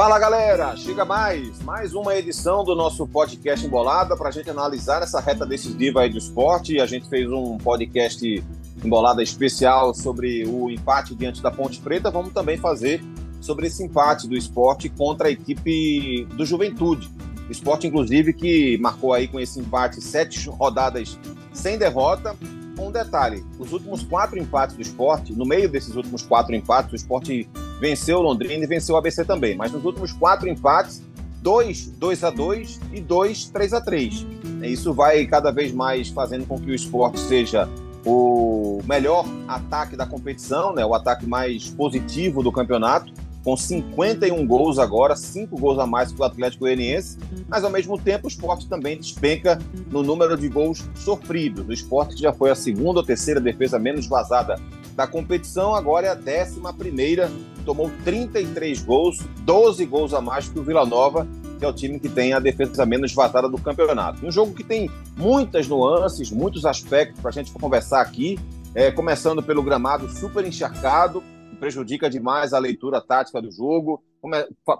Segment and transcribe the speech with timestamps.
[0.00, 5.02] Fala galera, chega mais, mais uma edição do nosso podcast Embolada para a gente analisar
[5.02, 6.80] essa reta decisiva aí do esporte.
[6.80, 8.42] A gente fez um podcast
[8.82, 12.10] Embolada especial sobre o empate diante da Ponte Preta.
[12.10, 13.04] Vamos também fazer
[13.42, 17.10] sobre esse empate do esporte contra a equipe do Juventude.
[17.50, 21.18] Esporte, inclusive, que marcou aí com esse empate sete rodadas
[21.52, 22.34] sem derrota.
[22.78, 26.96] Um detalhe: os últimos quatro empates do esporte, no meio desses últimos quatro empates, o
[26.96, 27.46] esporte
[27.80, 29.56] venceu Londrina e venceu o ABC também.
[29.56, 31.02] Mas nos últimos quatro empates,
[31.42, 34.26] dois 2 a 2 e dois 3 a 3
[34.62, 37.66] Isso vai cada vez mais fazendo com que o esporte seja
[38.04, 40.84] o melhor ataque da competição, né?
[40.84, 46.20] o ataque mais positivo do campeonato com 51 gols agora, 5 gols a mais que
[46.20, 49.58] o Atlético Goianiense, mas ao mesmo tempo o esporte também despenca
[49.90, 51.66] no número de gols sofridos.
[51.66, 54.60] O esporte já foi a segunda ou terceira defesa menos vazada
[54.94, 57.30] da competição, agora é a décima primeira,
[57.64, 61.26] tomou 33 gols, 12 gols a mais que o Vila Nova,
[61.58, 64.24] que é o time que tem a defesa menos vazada do campeonato.
[64.24, 68.38] Um jogo que tem muitas nuances, muitos aspectos para a gente conversar aqui,
[68.74, 71.22] é, começando pelo gramado super encharcado,
[71.58, 74.02] prejudica demais a leitura tática do jogo,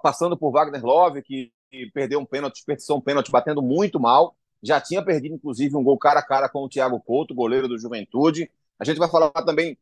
[0.03, 1.53] passando por Wagner Love, que
[1.93, 5.99] perdeu um pênalti, desperdiçou um pênalti batendo muito mal, já tinha perdido inclusive um gol
[5.99, 8.51] cara a cara com o Thiago Couto, goleiro do Juventude.
[8.79, 9.77] A gente vai falar também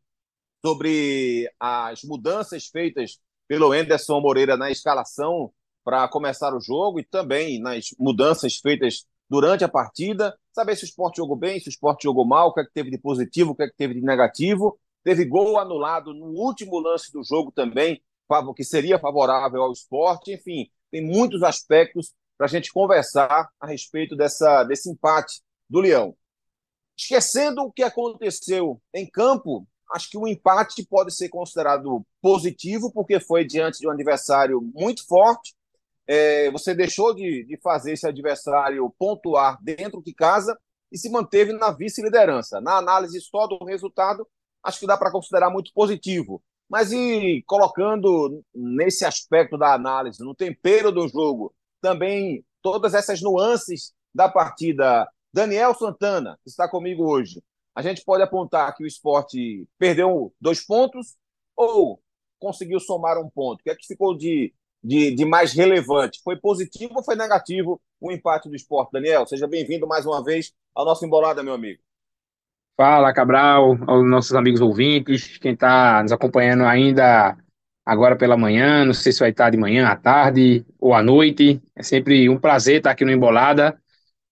[0.64, 5.52] sobre as mudanças feitas pelo Anderson Moreira na escalação
[5.84, 10.86] para começar o jogo e também nas mudanças feitas durante a partida, saber se o
[10.86, 13.52] esporte jogou bem, se o esporte jogou mal, o que é que teve de positivo,
[13.52, 17.50] o que é que teve de negativo Teve gol anulado no último lance do jogo
[17.50, 18.02] também,
[18.54, 20.34] que seria favorável ao esporte.
[20.34, 26.14] Enfim, tem muitos aspectos para a gente conversar a respeito dessa, desse empate do Leão.
[26.94, 33.21] Esquecendo o que aconteceu em campo, acho que o empate pode ser considerado positivo, porque
[33.21, 35.54] foi diante de um adversário muito forte.
[36.06, 40.59] É, você deixou de, de fazer esse adversário pontuar dentro de casa
[40.91, 42.60] e se manteve na vice-liderança.
[42.60, 44.27] Na análise só do resultado,
[44.62, 46.43] acho que dá para considerar muito positivo.
[46.69, 53.93] Mas e colocando nesse aspecto da análise, no tempero do jogo, também todas essas nuances
[54.15, 55.09] da partida.
[55.32, 57.43] Daniel Santana, que está comigo hoje,
[57.78, 61.15] a gente pode apontar que o esporte perdeu dois pontos
[61.55, 62.03] ou
[62.37, 63.61] conseguiu somar um ponto?
[63.61, 64.53] O que é que ficou de,
[64.83, 66.21] de, de mais relevante?
[66.25, 68.91] Foi positivo ou foi negativo o empate do esporte?
[68.91, 71.81] Daniel, seja bem-vindo mais uma vez ao nosso Embolada, meu amigo.
[72.77, 77.37] Fala, Cabral, aos nossos amigos ouvintes, quem está nos acompanhando ainda
[77.87, 81.62] agora pela manhã, não sei se vai estar de manhã, à tarde ou à noite.
[81.77, 83.81] É sempre um prazer estar aqui no Embolada.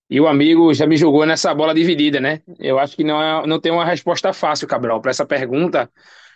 [0.09, 2.41] E o amigo já me jogou nessa bola dividida, né?
[2.59, 5.91] Eu acho que não, é, não tem uma resposta fácil, Cabral, para essa pergunta,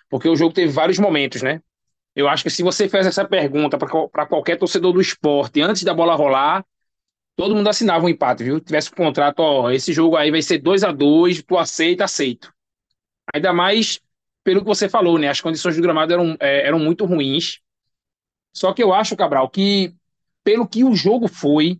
[0.09, 1.63] porque o jogo teve vários momentos, né?
[2.15, 5.95] Eu acho que se você fez essa pergunta para qualquer torcedor do esporte antes da
[5.95, 6.65] bola rolar,
[7.37, 8.61] todo mundo assinava um empate, viu?
[8.61, 12.53] Tivesse um contrato, ó, esse jogo aí vai ser 2 a 2 tu aceita, aceito.
[13.33, 14.01] Ainda mais
[14.43, 15.29] pelo que você falou, né?
[15.29, 17.61] As condições do gramado eram, é, eram muito ruins.
[18.53, 19.95] Só que eu acho, Cabral, que
[20.43, 21.79] pelo que o jogo foi,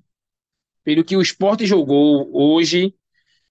[0.91, 2.93] pelo que o esporte jogou hoje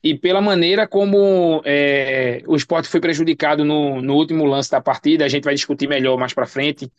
[0.04, 5.24] e pela maneira como é, o esporte foi prejudicado no, no último lance da partida,
[5.24, 6.92] a gente vai discutir melhor mais para frente.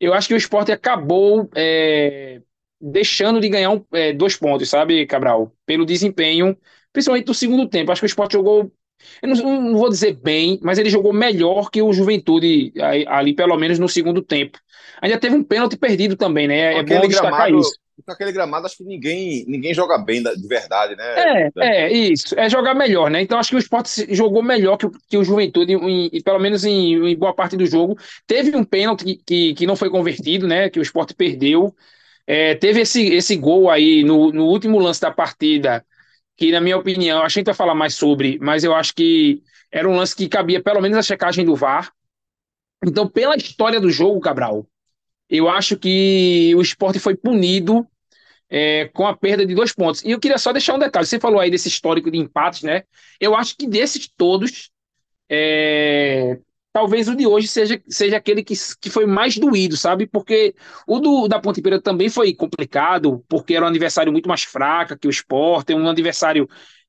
[0.00, 2.40] Eu acho que o esporte acabou é,
[2.80, 5.52] deixando de ganhar um, é, dois pontos, sabe, Cabral?
[5.64, 6.58] Pelo desempenho,
[6.92, 7.92] principalmente no segundo tempo.
[7.92, 8.72] Acho que o Sport jogou,
[9.22, 12.72] eu não, não, vou dizer bem, mas ele jogou melhor que o Juventude
[13.06, 14.58] ali, pelo menos no segundo tempo.
[15.00, 16.74] Ainda teve um pênalti perdido também, né?
[16.74, 17.85] É bom destacar gramado, isso.
[18.04, 21.04] Com aquele gramado, acho que ninguém, ninguém joga bem de verdade, né?
[21.16, 22.38] É, é, isso.
[22.38, 23.22] É jogar melhor, né?
[23.22, 26.64] Então acho que o Sport jogou melhor que, que o Juventude, em, em, pelo menos
[26.64, 27.98] em, em, boa parte do jogo.
[28.26, 30.68] Teve um pênalti que, que, que não foi convertido, né?
[30.68, 31.74] Que o Sport perdeu.
[32.26, 35.84] É, teve esse, esse gol aí no, no último lance da partida,
[36.36, 39.88] que, na minha opinião, a gente vai falar mais sobre, mas eu acho que era
[39.88, 41.92] um lance que cabia pelo menos a checagem do VAR.
[42.84, 44.66] Então, pela história do jogo, Cabral,
[45.28, 47.86] eu acho que o esporte foi punido
[48.48, 50.02] é, com a perda de dois pontos.
[50.04, 52.82] E eu queria só deixar um detalhe: você falou aí desse histórico de empates, né?
[53.20, 54.70] Eu acho que desses todos,
[55.28, 56.38] é,
[56.72, 60.06] talvez o de hoje seja, seja aquele que, que foi mais doído, sabe?
[60.06, 60.54] Porque
[60.86, 64.96] o do, da Ponte Preta também foi complicado, porque era um adversário muito mais fraco
[64.98, 66.48] que o Sport, um adversário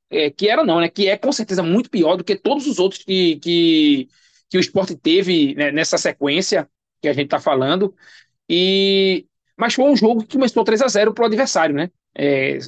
[0.10, 0.90] é, que era não, né?
[0.90, 4.10] Que é com certeza muito pior do que todos os outros que, que,
[4.50, 6.70] que o Sport teve né, nessa sequência
[7.02, 7.94] que a gente tá falando.
[8.50, 9.26] E
[9.58, 11.90] mas foi um jogo que começou 3 a 0 para o adversário, né?
[12.16, 12.60] É,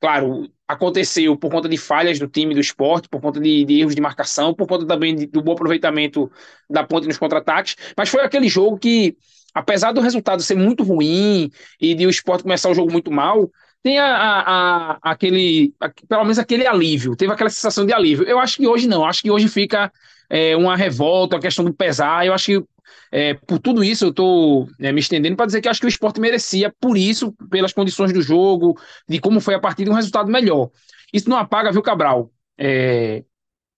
[0.00, 3.94] claro, aconteceu por conta de falhas do time do esporte, por conta de, de erros
[3.94, 6.30] de marcação, por conta também de, do bom aproveitamento
[6.68, 9.16] da ponte nos contra-ataques, mas foi aquele jogo que
[9.54, 11.50] apesar do resultado ser muito ruim
[11.80, 13.50] e de o esporte começar o jogo muito mal,
[13.82, 15.74] tem a, a, a, aquele,
[16.08, 18.26] pelo menos aquele alívio, teve aquela sensação de alívio.
[18.26, 19.90] Eu acho que hoje não, acho que hoje fica
[20.30, 22.24] é, uma revolta, a questão do pesar.
[22.24, 22.64] Eu acho que
[23.12, 25.88] é, por tudo isso eu estou é, me estendendo para dizer que acho que o
[25.88, 28.78] esporte merecia, por isso, pelas condições do jogo,
[29.08, 30.70] de como foi a partida, um resultado melhor.
[31.12, 32.30] Isso não apaga, viu, Cabral?
[32.56, 33.24] É,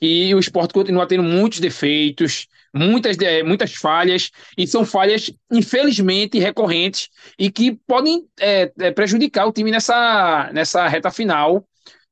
[0.00, 7.08] e o esporte continua tendo muitos defeitos, muitas, muitas falhas, e são falhas, infelizmente, recorrentes,
[7.38, 11.64] e que podem é, é, prejudicar o time nessa, nessa reta final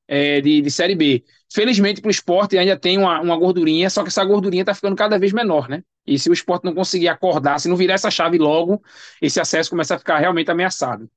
[0.06, 1.25] é, de, de Série B.
[1.52, 4.94] Felizmente para o esporte ainda tem uma, uma gordurinha, só que essa gordurinha está ficando
[4.94, 5.82] cada vez menor, né?
[6.06, 8.82] E se o esporte não conseguir acordar, se não virar essa chave logo,
[9.20, 11.11] esse acesso começa a ficar realmente ameaçado.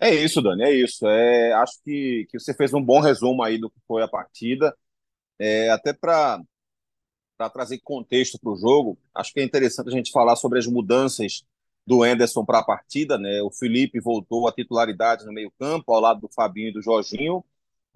[0.00, 1.06] É isso, Dani, é isso.
[1.06, 4.76] É, acho que, que você fez um bom resumo aí do que foi a partida.
[5.38, 6.40] É, até para
[7.52, 11.44] trazer contexto para o jogo, acho que é interessante a gente falar sobre as mudanças
[11.86, 13.18] do Enderson para a partida.
[13.18, 13.40] Né?
[13.42, 17.44] O Felipe voltou à titularidade no meio-campo, ao lado do Fabinho e do Jorginho.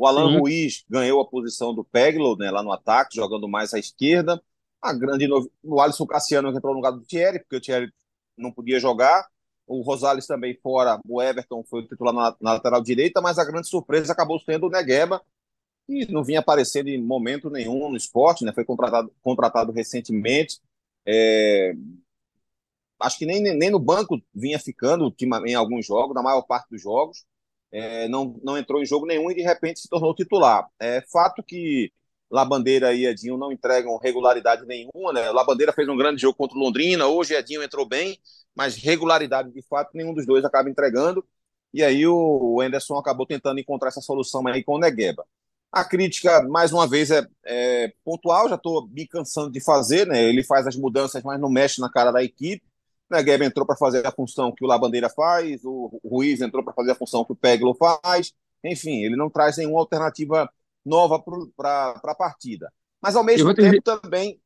[0.01, 0.39] O Alan Sim.
[0.39, 4.43] Ruiz ganhou a posição do Peglo né, lá no ataque, jogando mais à esquerda.
[4.81, 5.51] A grande no...
[5.63, 7.93] O Alisson Cassiano entrou no lugar do Thierry, porque o Thierry
[8.35, 9.29] não podia jogar.
[9.67, 13.45] O Rosales também fora, o Everton foi o titular na, na lateral direita, mas a
[13.45, 15.21] grande surpresa acabou sendo o Negueba,
[15.87, 18.55] que não vinha aparecendo em momento nenhum no esporte, né?
[18.55, 20.63] Foi contratado, contratado recentemente.
[21.05, 21.75] É...
[22.99, 25.15] Acho que nem, nem no banco vinha ficando
[25.45, 27.27] em alguns jogos, na maior parte dos jogos.
[27.73, 30.69] É, não, não entrou em jogo nenhum e de repente se tornou titular.
[30.81, 31.93] É fato que
[32.31, 35.31] Labandeira e Edinho não entregam regularidade nenhuma, né?
[35.31, 38.19] Labandeira fez um grande jogo contra o Londrina, hoje Edinho entrou bem,
[38.55, 41.25] mas regularidade de fato nenhum dos dois acaba entregando.
[41.73, 45.25] E aí o Anderson acabou tentando encontrar essa solução aí com o Negueba.
[45.73, 50.23] A crítica, mais uma vez, é, é pontual, já estou me cansando de fazer, né?
[50.25, 52.65] Ele faz as mudanças, mas não mexe na cara da equipe.
[53.11, 56.73] O Negueba entrou para fazer a função que o Labandeira faz, o Ruiz entrou para
[56.73, 58.33] fazer a função que o Peglo faz.
[58.65, 60.49] Enfim, ele não traz nenhuma alternativa
[60.85, 61.23] nova
[61.57, 62.73] para a partida.
[63.03, 63.83] Mas ao mesmo tempo dizer...
[63.83, 64.41] também.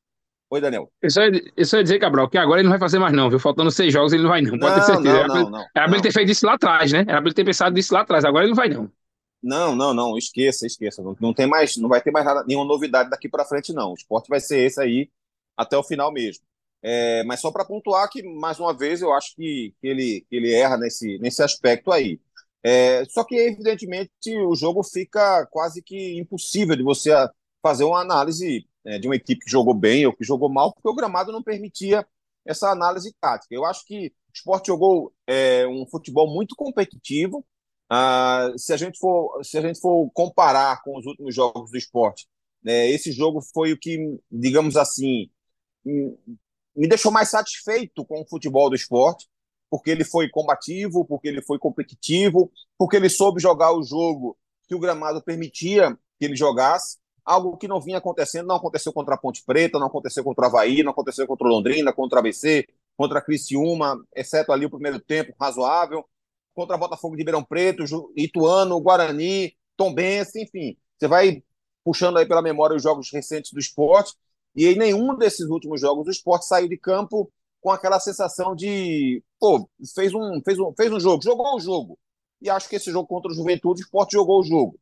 [0.50, 0.90] Oi, Daniel.
[1.02, 3.12] Eu só, ia, eu só ia dizer, Cabral, que agora ele não vai fazer mais,
[3.12, 3.40] não, viu?
[3.40, 4.58] Faltando seis jogos, ele não vai, não.
[4.58, 5.12] Pode não, ter certeza.
[5.12, 7.00] Não, era não, não, era para ele ter feito isso lá atrás, né?
[7.00, 8.24] Era para ele ter pensado nisso lá atrás.
[8.24, 8.90] Agora ele não vai, não.
[9.42, 11.02] Não, não, não, esqueça, esqueça.
[11.02, 13.90] Não, não tem mais, não vai ter mais nada, nenhuma novidade daqui para frente, não.
[13.90, 15.10] O esporte vai ser esse aí
[15.56, 16.44] até o final mesmo.
[16.86, 20.36] É, mas só para pontuar que, mais uma vez, eu acho que, que, ele, que
[20.36, 22.20] ele erra nesse, nesse aspecto aí.
[22.62, 24.10] É, só que, evidentemente,
[24.46, 27.10] o jogo fica quase que impossível de você
[27.62, 30.88] fazer uma análise é, de uma equipe que jogou bem ou que jogou mal, porque
[30.88, 32.06] o gramado não permitia
[32.44, 33.54] essa análise tática.
[33.54, 37.46] Eu acho que o esporte jogou é, um futebol muito competitivo,
[37.88, 41.76] ah, se, a gente for, se a gente for comparar com os últimos jogos do
[41.78, 42.26] esporte,
[42.62, 45.30] né, esse jogo foi o que, digamos assim,
[46.76, 49.28] me deixou mais satisfeito com o futebol do esporte,
[49.70, 54.36] porque ele foi combativo, porque ele foi competitivo, porque ele soube jogar o jogo
[54.68, 59.14] que o gramado permitia que ele jogasse, algo que não vinha acontecendo, não aconteceu contra
[59.14, 62.20] a Ponte Preta, não aconteceu contra a Havaí, não aconteceu contra o Londrina, contra a
[62.20, 62.66] ABC,
[62.96, 66.04] contra a Criciúma, exceto ali o primeiro tempo razoável,
[66.54, 67.82] contra Botafogo de Ribeirão Preto,
[68.16, 70.76] Ituano, Guarani, Tombense, enfim.
[70.98, 71.42] Você vai
[71.84, 74.14] puxando aí pela memória os jogos recentes do esporte,
[74.54, 77.30] e em nenhum desses últimos jogos o esporte saiu de campo
[77.60, 81.98] com aquela sensação de, pô, fez um, fez um, fez um jogo, jogou o jogo.
[82.40, 84.78] E acho que esse jogo contra o Juventude, o esporte jogou o jogo.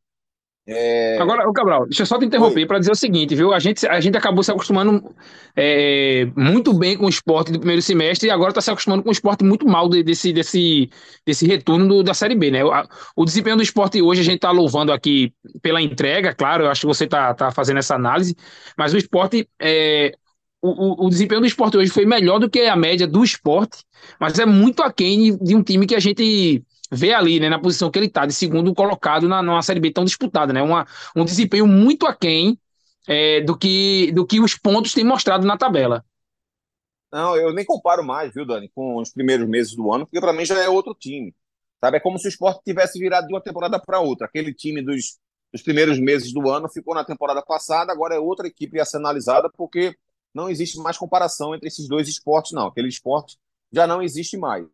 [0.65, 1.17] É...
[1.19, 3.53] Agora, o Cabral, deixa eu só te interromper para dizer o seguinte, viu?
[3.53, 5.13] A gente, a gente acabou se acostumando
[5.55, 9.09] é, muito bem com o esporte do primeiro semestre e agora está se acostumando com
[9.09, 10.89] o esporte muito mal de, desse, desse,
[11.25, 12.63] desse retorno do, da Série B, né?
[12.63, 12.71] O,
[13.17, 16.81] o, desempenho do esporte hoje a gente está louvando aqui pela entrega, claro, eu acho
[16.81, 18.33] que você está tá fazendo essa análise,
[18.77, 20.13] mas o esporte, é,
[20.61, 23.83] o, o, desempenho do esporte hoje foi melhor do que a média do esporte,
[24.17, 26.63] mas é muito aquém de um time que a gente
[26.93, 29.91] vê ali, né, na posição que ele está, de segundo colocado na, numa Série B
[29.91, 30.61] tão disputada, né?
[30.61, 32.57] Uma, um desempenho muito aquém
[33.07, 36.05] é, do, que, do que os pontos têm mostrado na tabela.
[37.11, 40.33] Não, eu nem comparo mais, viu, Dani, com os primeiros meses do ano, porque para
[40.33, 41.33] mim já é outro time.
[41.79, 41.97] Sabe?
[41.97, 44.25] É como se o esporte tivesse virado de uma temporada para outra.
[44.25, 45.19] Aquele time dos,
[45.51, 48.97] dos primeiros meses do ano ficou na temporada passada, agora é outra equipe a ser
[48.97, 49.95] analisada, porque
[50.33, 52.67] não existe mais comparação entre esses dois esportes, não.
[52.67, 53.37] Aquele esporte
[53.71, 54.65] já não existe mais.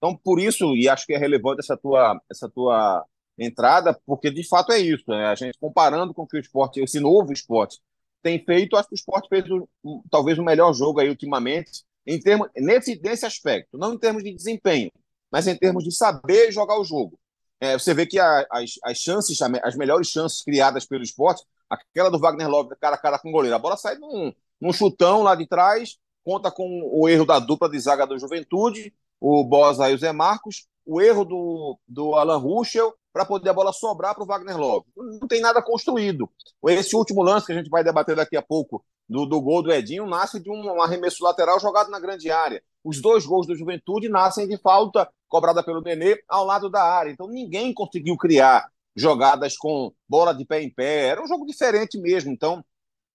[0.00, 3.04] Então, por isso, e acho que é relevante essa tua, essa tua
[3.38, 5.04] entrada, porque de fato é isso.
[5.06, 5.26] Né?
[5.26, 7.78] A gente comparando com o que o esporte, esse novo esporte,
[8.22, 9.44] tem feito, acho que o esporte fez
[9.84, 14.24] um, talvez o melhor jogo aí ultimamente, em termos, nesse, nesse aspecto, não em termos
[14.24, 14.90] de desempenho,
[15.30, 17.18] mas em termos de saber jogar o jogo.
[17.60, 22.10] É, você vê que a, as, as chances, as melhores chances criadas pelo esporte, aquela
[22.10, 25.22] do Wagner Love cara a cara com o goleiro, a bola sai num, num chutão
[25.22, 29.90] lá de trás, conta com o erro da dupla de zaga do Juventude, o Bosa
[29.90, 34.14] e o Zé Marcos, o erro do, do Alan Ruschel para poder a bola sobrar
[34.14, 34.86] para o Wagner Love.
[34.96, 36.30] Não tem nada construído.
[36.68, 39.72] Esse último lance que a gente vai debater daqui a pouco, do, do gol do
[39.72, 42.62] Edinho, nasce de um arremesso lateral jogado na grande área.
[42.84, 47.10] Os dois gols do Juventude nascem de falta cobrada pelo Nenê ao lado da área.
[47.10, 51.08] Então ninguém conseguiu criar jogadas com bola de pé em pé.
[51.08, 52.30] Era um jogo diferente mesmo.
[52.30, 52.64] Então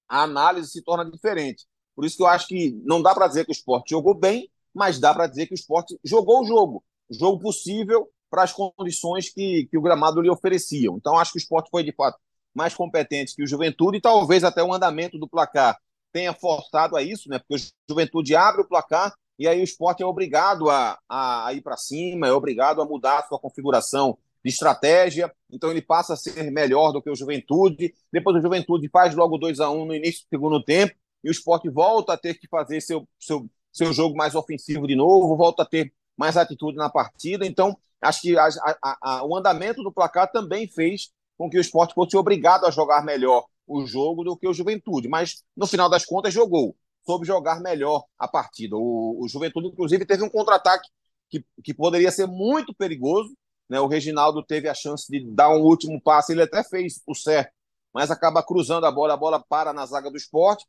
[0.08, 1.66] a análise se torna diferente.
[1.96, 4.50] Por isso que eu acho que não dá para dizer que o esporte jogou bem,
[4.75, 6.84] mas dá para dizer que o esporte jogou o jogo.
[7.10, 10.89] Jogo possível para as condições que, que o gramado lhe oferecia.
[10.91, 12.20] Então acho que o esporte foi de fato
[12.53, 15.77] mais competente que o Juventude e talvez até o andamento do placar
[16.12, 17.39] tenha forçado a isso, né?
[17.39, 21.53] Porque o Juventude abre o placar e aí o esporte é obrigado a, a, a
[21.53, 26.13] ir para cima, é obrigado a mudar a sua configuração de estratégia, então ele passa
[26.13, 27.94] a ser melhor do que o Juventude.
[28.12, 31.29] Depois o Juventude faz logo 2 a 1 um no início do segundo tempo, e
[31.29, 35.36] o esporte volta a ter que fazer seu, seu, seu jogo mais ofensivo de novo,
[35.36, 37.46] volta a ter mais atitude na partida.
[37.46, 38.48] Então, acho que a,
[38.82, 42.72] a, a, o andamento do placar também fez com que o esporte fosse obrigado a
[42.72, 47.25] jogar melhor o jogo do que o Juventude, mas no final das contas jogou, soube
[47.25, 48.77] jogar melhor a partida.
[48.77, 50.88] O, o Juventude, inclusive, teve um contra-ataque
[51.29, 53.36] que, que poderia ser muito perigoso.
[53.67, 53.79] Né?
[53.79, 57.51] O Reginaldo teve a chance de dar um último passe, ele até fez o certo,
[57.94, 60.65] mas acaba cruzando a bola, a bola para na zaga do esporte.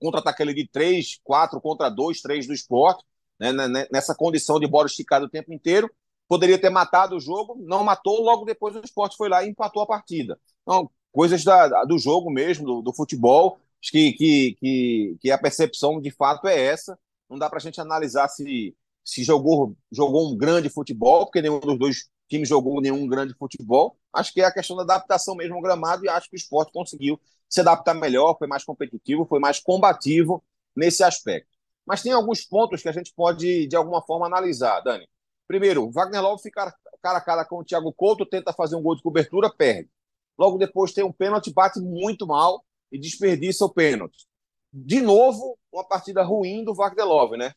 [0.00, 3.04] Contra-ataque ali de 3, 4 contra 2, 3 do esporte,
[3.38, 3.52] né?
[3.90, 5.90] nessa condição de bola esticada o tempo inteiro
[6.28, 9.82] poderia ter matado o jogo, não matou, logo depois o esporte foi lá e empatou
[9.82, 10.38] a partida.
[10.62, 16.00] Então, coisas da, do jogo mesmo, do, do futebol, que, que, que, que, a percepção
[16.00, 16.98] de fato é essa.
[17.28, 18.74] Não dá para a gente analisar se,
[19.04, 23.96] se jogou, jogou um grande futebol, porque nenhum dos dois times jogou nenhum grande futebol.
[24.12, 26.72] Acho que é a questão da adaptação mesmo ao gramado e acho que o esporte
[26.72, 30.42] conseguiu se adaptar melhor, foi mais competitivo, foi mais combativo
[30.74, 31.48] nesse aspecto.
[31.86, 35.08] Mas tem alguns pontos que a gente pode, de alguma forma, analisar, Dani.
[35.46, 38.96] Primeiro, Wagner Love fica cara a cara com o Thiago Couto, tenta fazer um gol
[38.96, 39.88] de cobertura, perde.
[40.36, 44.26] Logo depois tem um pênalti, bate muito mal e desperdiça o pênalti.
[44.72, 47.52] De novo, uma partida ruim do Wagner Love, né?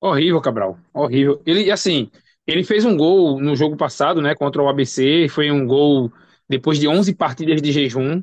[0.00, 0.78] Horrível, Cabral.
[0.92, 1.40] Horrível.
[1.46, 2.10] Ele, assim,
[2.46, 5.28] ele fez um gol no jogo passado, né, contra o ABC.
[5.28, 6.10] Foi um gol
[6.52, 8.22] depois de 11 partidas de jejum.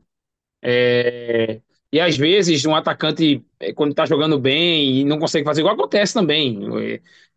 [0.62, 1.62] É...
[1.92, 5.74] E às vezes um atacante, é, quando está jogando bem e não consegue fazer igual,
[5.74, 6.60] acontece também.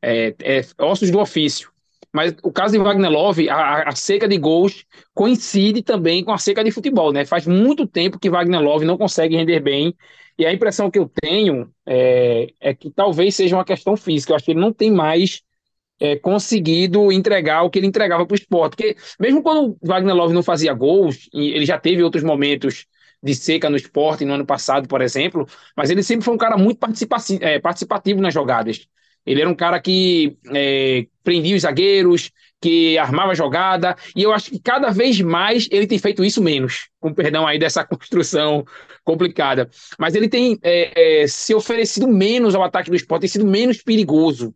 [0.03, 1.73] É, é, é, ossos do ofício.
[2.13, 4.85] Mas o caso de Wagner Love, a, a, seca de gols
[5.15, 7.25] coincide também com a seca de futebol, né?
[7.25, 9.97] Faz muito tempo que Wagner Love não consegue render bem.
[10.39, 14.33] E a impressão que eu tenho é, é que talvez seja uma questão física.
[14.33, 15.43] Eu acho que ele não tem mais
[16.03, 18.73] é, conseguido entregar o que ele entregava para o esporte.
[18.73, 22.87] Porque mesmo quando Wagner Love não fazia gols, ele já teve outros momentos
[23.23, 26.59] de seca no esporte no ano passado, por exemplo, mas ele sempre foi um cara
[26.59, 26.81] muito
[27.41, 28.85] é, participativo nas jogadas.
[29.25, 34.51] Ele era um cara que é, prendia os zagueiros, que armava jogada, e eu acho
[34.51, 38.65] que cada vez mais ele tem feito isso menos, com perdão aí dessa construção
[39.05, 39.71] complicada.
[39.97, 43.81] Mas ele tem é, é, se oferecido menos ao ataque do esporte, tem sido menos
[43.81, 44.53] perigoso.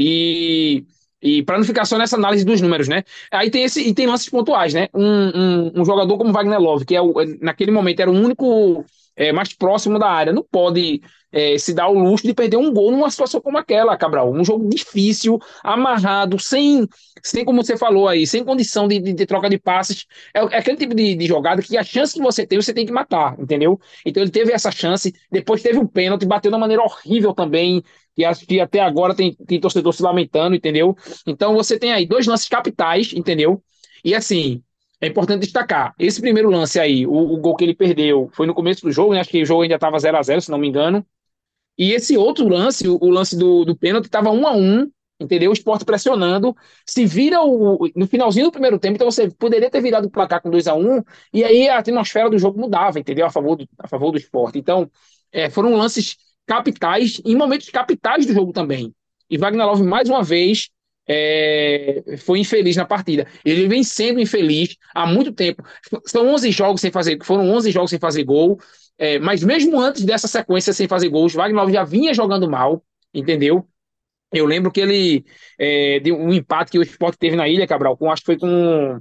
[0.00, 0.84] E
[1.22, 3.04] e para não ficar só nessa análise dos números, né?
[3.30, 4.88] Aí tem esse e tem lances pontuais, né?
[4.94, 8.84] Um, um, um jogador como Wagner Love, que é o, naquele momento era o único
[9.20, 12.72] é, mais próximo da área, não pode é, se dar o luxo de perder um
[12.72, 14.32] gol numa situação como aquela, Cabral.
[14.32, 16.88] Um jogo difícil, amarrado, sem,
[17.22, 20.06] sem como você falou aí, sem condição de, de, de troca de passes.
[20.32, 22.86] É, é, aquele tipo de, de jogada que a chance que você tem, você tem
[22.86, 23.78] que matar, entendeu?
[24.06, 27.82] Então ele teve essa chance, depois teve um pênalti, bateu de uma maneira horrível também,
[28.48, 30.96] que até agora tem, tem torcedor se lamentando, entendeu?
[31.26, 33.62] Então você tem aí dois lances capitais, entendeu?
[34.02, 34.62] E assim,
[35.00, 38.54] é importante destacar, esse primeiro lance aí, o, o gol que ele perdeu, foi no
[38.54, 39.20] começo do jogo, né?
[39.20, 41.06] Acho que o jogo ainda estava 0 a 0 se não me engano.
[41.78, 44.90] E esse outro lance, o, o lance do, do pênalti, estava 1 a 1
[45.20, 45.50] entendeu?
[45.50, 46.56] O esporte pressionando.
[46.86, 50.40] Se vira o, no finalzinho do primeiro tempo, então você poderia ter virado o placar
[50.40, 51.02] com 2 a 1
[51.32, 53.26] e aí a atmosfera do jogo mudava, entendeu?
[53.26, 54.58] A favor do, a favor do esporte.
[54.58, 54.90] Então,
[55.30, 56.16] é, foram lances
[56.46, 58.92] capitais, em momentos capitais do jogo também.
[59.28, 60.70] E Wagner Love, mais uma vez,
[61.12, 63.26] é, foi infeliz na partida.
[63.44, 65.64] Ele vem sendo infeliz há muito tempo.
[66.06, 68.60] São 11 jogos sem fazer, foram 11 jogos sem fazer gol,
[68.96, 73.66] é, mas mesmo antes dessa sequência sem fazer gols, Wagner já vinha jogando mal, entendeu?
[74.32, 75.24] Eu lembro que ele
[75.58, 78.38] é, de um empate que o Sport teve na ilha, Cabral, com, acho que foi
[78.38, 79.00] com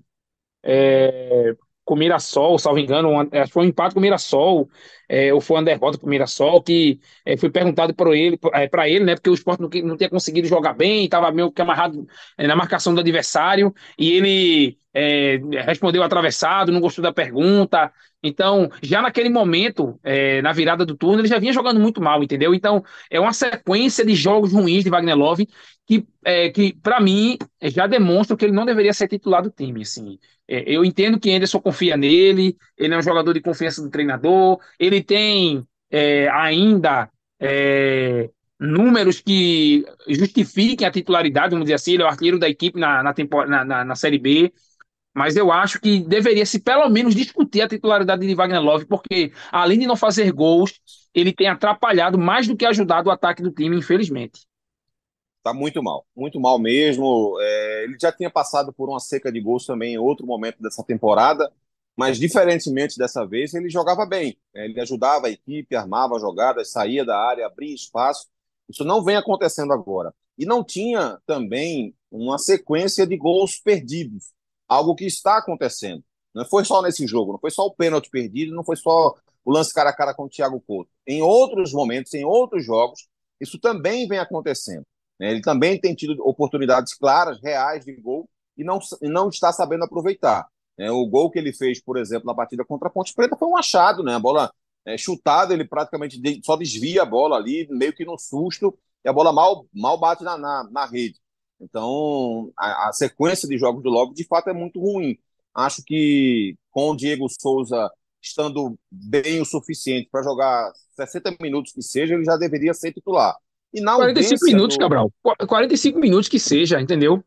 [0.63, 1.53] é,
[1.85, 3.09] com Mirassol, salvo engano,
[3.51, 4.67] foi um empate com o Mirassol,
[5.09, 8.37] é, ou foi derrota para o Mirassol, que é, foi perguntado para ele,
[8.69, 9.15] para ele, né?
[9.15, 12.55] Porque o esporte não, não tinha conseguido jogar bem, estava meio que amarrado é, na
[12.55, 17.91] marcação do adversário, e ele é, respondeu atravessado, não gostou da pergunta.
[18.21, 22.21] Então, já naquele momento, é, na virada do turno, ele já vinha jogando muito mal,
[22.21, 22.53] entendeu?
[22.53, 25.47] Então, é uma sequência de jogos ruins de Wagner Love
[25.89, 29.81] que, é, que para mim, já demonstra que ele não deveria ser titular do time.
[29.81, 30.19] Assim.
[30.47, 34.59] É, eu entendo que Anderson confia nele, ele é um jogador de confiança do treinador,
[34.79, 38.29] ele tem é, ainda é,
[38.59, 43.01] números que justifiquem a titularidade, vamos dizer assim, ele é o artilheiro da equipe na,
[43.01, 43.13] na,
[43.47, 44.51] na, na, na Série B,
[45.13, 49.31] mas eu acho que deveria se pelo menos discutir a titularidade de Wagner Love, porque
[49.51, 50.79] além de não fazer gols,
[51.13, 54.47] ele tem atrapalhado mais do que ajudado o ataque do time, infelizmente.
[55.41, 57.37] Tá muito mal, muito mal mesmo.
[57.41, 60.83] É, ele já tinha passado por uma seca de gols também em outro momento dessa
[60.83, 61.51] temporada,
[61.99, 64.37] mas diferentemente dessa vez, ele jogava bem.
[64.53, 68.25] Ele ajudava a equipe, armava jogadas, saía da área, abria espaço.
[68.69, 70.15] Isso não vem acontecendo agora.
[70.37, 74.31] E não tinha também uma sequência de gols perdidos
[74.65, 76.01] algo que está acontecendo.
[76.33, 79.13] Não foi só nesse jogo, não foi só o pênalti perdido, não foi só
[79.43, 80.89] o lance cara a cara com o Thiago Couto.
[81.05, 83.09] Em outros momentos, em outros jogos,
[83.41, 84.85] isso também vem acontecendo.
[85.19, 85.31] Né?
[85.31, 89.83] Ele também tem tido oportunidades claras, reais de gol e não, e não está sabendo
[89.83, 90.47] aproveitar.
[90.79, 90.89] Né?
[90.89, 93.57] O gol que ele fez, por exemplo, na partida contra a Ponte Preta foi um
[93.57, 94.15] achado, né?
[94.15, 94.49] A bola
[94.85, 99.13] é, chutada, ele praticamente só desvia a bola ali, meio que no susto, e a
[99.13, 101.19] bola mal, mal bate na, na, na rede.
[101.59, 105.17] Então, a, a, sequência de jogos do Love, de fato, é muito ruim.
[105.53, 111.81] Acho que com o Diego Souza estando bem o suficiente para jogar 60 minutos que
[111.81, 113.35] seja, ele já deveria ser titular.
[113.73, 114.79] E na 45 minutos, do...
[114.79, 115.11] Cabral.
[115.45, 117.21] 45 minutos que seja, entendeu?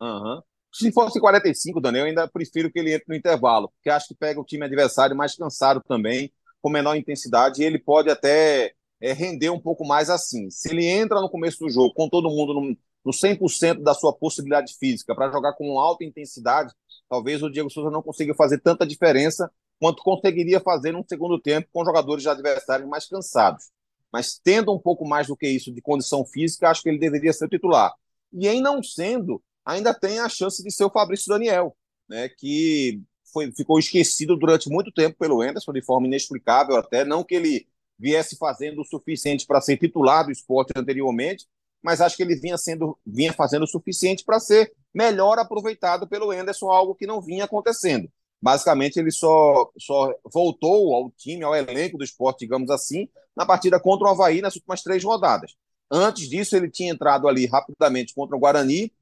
[0.00, 0.40] Uhum.
[0.72, 4.14] Se fosse 45, Daniel, eu ainda prefiro que ele entre no intervalo, porque acho que
[4.14, 9.12] pega o time adversário mais cansado também, com menor intensidade, e ele pode até é,
[9.12, 10.48] render um pouco mais assim.
[10.50, 14.12] Se ele entra no começo do jogo com todo mundo no, no 100% da sua
[14.12, 16.72] possibilidade física para jogar com alta intensidade,
[17.08, 21.68] talvez o Diego Souza não consiga fazer tanta diferença quanto conseguiria fazer no segundo tempo
[21.72, 23.70] com jogadores de adversários mais cansados.
[24.12, 27.32] Mas tendo um pouco mais do que isso de condição física, acho que ele deveria
[27.32, 27.92] ser titular.
[28.32, 31.76] E em não sendo, ainda tem a chance de ser o Fabrício Daniel,
[32.08, 37.24] né, que foi, ficou esquecido durante muito tempo pelo Anderson, de forma inexplicável até, não
[37.24, 37.66] que ele
[37.98, 41.46] viesse fazendo o suficiente para ser titular do esporte anteriormente,
[41.82, 46.30] mas acho que ele vinha sendo vinha fazendo o suficiente para ser melhor aproveitado pelo
[46.30, 48.08] Anderson, algo que não vinha acontecendo.
[48.40, 53.78] Basicamente, ele só, só voltou ao time, ao elenco do esporte, digamos assim, na partida
[53.78, 55.54] contra o Havaí nas últimas três rodadas.
[55.90, 58.92] Antes disso, ele tinha entrado ali rapidamente contra o Guarani,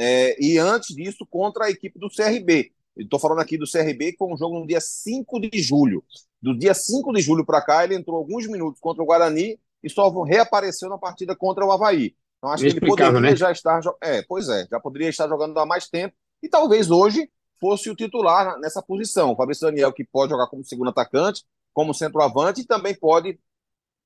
[0.00, 2.70] é, e antes disso, contra a equipe do CRB.
[2.96, 6.04] Estou falando aqui do CRB, que foi um jogo no dia 5 de julho.
[6.40, 9.90] Do dia 5 de julho para cá, ele entrou alguns minutos contra o Guarani e
[9.90, 12.14] só reapareceu na partida contra o Havaí.
[12.38, 13.34] Então acho que ele poderia né?
[13.34, 13.80] já estar.
[14.00, 17.28] É, pois é, já poderia estar jogando há mais tempo e talvez hoje
[17.60, 19.32] fosse o titular nessa posição.
[19.32, 23.36] O Fabrício Daniel, que pode jogar como segundo atacante, como centroavante e também pode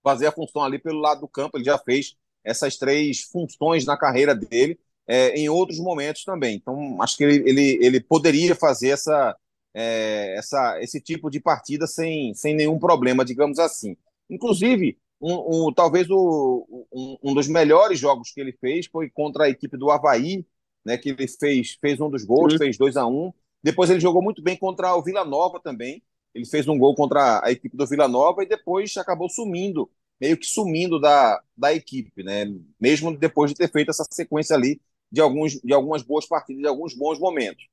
[0.02, 1.58] fazer a função ali pelo lado do campo.
[1.58, 6.56] Ele já fez essas três funções na carreira dele é, em outros momentos também.
[6.56, 9.36] Então, acho que ele, ele, ele poderia fazer essa,
[9.74, 13.96] é, essa, esse tipo de partida sem, sem nenhum problema, digamos assim.
[14.28, 19.44] Inclusive, um, um, talvez o, um, um, dos melhores jogos que ele fez foi contra
[19.44, 20.44] a equipe do Havaí,
[20.84, 22.58] né, que ele fez, fez um dos gols, Sim.
[22.58, 23.32] fez 2 a 1 um.
[23.62, 26.02] Depois ele jogou muito bem contra o Vila Nova também.
[26.34, 29.88] Ele fez um gol contra a equipe do Vila Nova e depois acabou sumindo,
[30.20, 32.46] meio que sumindo da, da equipe, né?
[32.80, 34.80] Mesmo depois de ter feito essa sequência ali
[35.12, 37.64] de, alguns, de algumas boas partidas, de alguns bons momentos.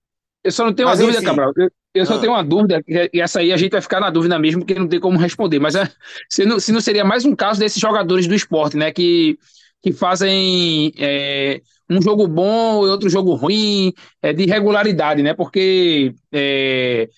[0.44, 1.54] Eu só não tenho Mas, uma dúvida, Cabral.
[1.56, 2.20] Eu, eu só ah.
[2.20, 4.88] tenho uma dúvida, e essa aí a gente vai ficar na dúvida mesmo, porque não
[4.88, 5.60] tem como responder.
[5.60, 5.90] Mas é,
[6.30, 8.92] se, não, se não seria mais um caso desses jogadores do esporte, né?
[8.92, 9.38] Que,
[9.82, 15.34] que fazem é, um jogo bom e outro jogo ruim, é, de regularidade, né?
[15.34, 17.10] Porque é,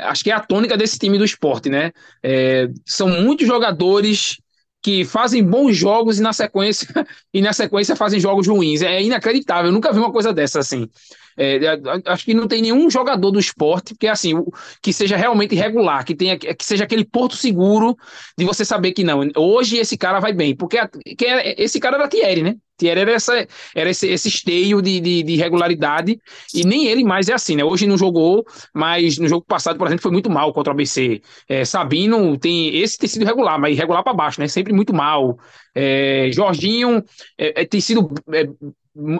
[0.00, 1.92] acho que é a tônica desse time do esporte, né?
[2.22, 4.38] É, são muitos jogadores
[4.84, 6.86] que fazem bons jogos e na sequência
[7.32, 8.82] e na sequência fazem jogos ruins.
[8.82, 9.70] É inacreditável.
[9.70, 10.90] Eu nunca vi uma coisa dessa assim.
[11.36, 11.58] É,
[12.06, 14.34] acho que não tem nenhum jogador do esporte que assim
[14.82, 17.96] que seja realmente regular, que tenha que seja aquele porto seguro
[18.36, 19.20] de você saber que não.
[19.36, 20.78] Hoje esse cara vai bem, porque
[21.16, 22.56] que é, esse cara era Thierry, né?
[22.76, 26.20] Thierry era, essa, era esse, esse esteio de, de, de, regularidade,
[26.52, 27.64] e nem ele mais é assim, né?
[27.64, 28.44] Hoje não jogou,
[28.74, 31.22] mas no jogo passado, por exemplo, foi muito mal contra o ABC.
[31.48, 34.48] É, Sabino tem esse tem sido regular, mas regular para baixo, né?
[34.48, 35.38] Sempre muito mal.
[35.74, 37.02] É, Jorginho
[37.38, 38.10] é, é tem sido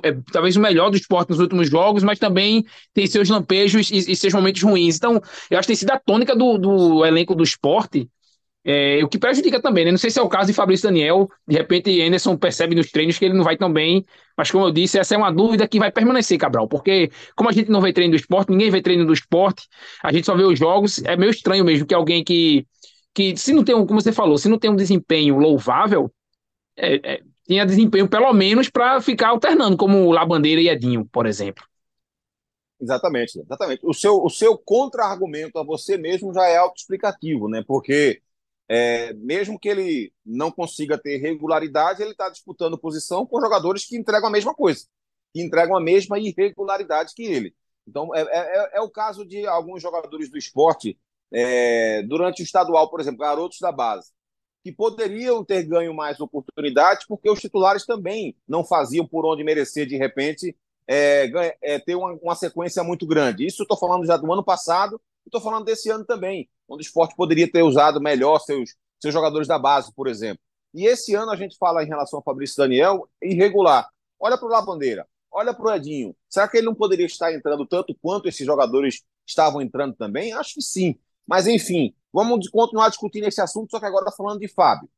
[0.03, 4.13] é, talvez o melhor do esporte nos últimos jogos, mas também tem seus lampejos e,
[4.13, 4.97] e seus momentos ruins.
[4.97, 8.09] Então, eu acho que tem sido a tônica do, do elenco do esporte
[8.67, 9.91] É, o que prejudica também, né?
[9.91, 11.29] Não sei se é o caso de Fabrício Daniel.
[11.47, 14.05] De repente, Anderson percebe nos treinos que ele não vai tão bem.
[14.37, 16.67] Mas, como eu disse, essa é uma dúvida que vai permanecer, Cabral.
[16.67, 19.69] Porque, como a gente não vê treino do esporte, ninguém vê treino do esporte,
[20.03, 21.03] a gente só vê os jogos.
[21.05, 22.67] É meio estranho mesmo que alguém que,
[23.15, 26.11] que se não tem, um, como você falou, se não tem um desempenho louvável,
[26.77, 31.65] é, é, tinha desempenho pelo menos para ficar alternando, como Labandeira e Edinho, por exemplo.
[32.81, 33.81] Exatamente, exatamente.
[33.85, 37.63] O seu, o seu contra-argumento a você mesmo já é autoexplicativo, né?
[37.67, 38.21] Porque
[38.69, 43.97] é, mesmo que ele não consiga ter regularidade, ele está disputando posição com jogadores que
[43.97, 44.87] entregam a mesma coisa,
[45.33, 47.55] que entregam a mesma irregularidade que ele.
[47.87, 50.99] Então, é, é, é o caso de alguns jogadores do esporte
[51.33, 54.11] é, durante o estadual, por exemplo, garotos da base,
[54.65, 59.87] que poderiam ter ganho mais oportunidades, porque os titulares também não faziam por onde merecer,
[59.87, 60.57] de repente,
[60.89, 63.47] é, é, ter uma, uma, sequência muito grande.
[63.47, 67.15] Isso estou falando já do ano passado, estou falando desse ano também onde o esporte
[67.15, 70.43] poderia ter usado melhor seus, seus jogadores da base, por exemplo.
[70.73, 73.87] E esse ano a gente fala em relação ao Fabrício Daniel, irregular.
[74.19, 76.17] Olha para o Labandeira, olha para o Edinho.
[76.29, 80.33] Será que ele não poderia estar entrando tanto quanto esses jogadores estavam entrando também?
[80.33, 80.99] Acho que sim.
[81.27, 84.89] Mas, enfim, vamos continuar discutindo esse assunto, só que agora falando de Fábio.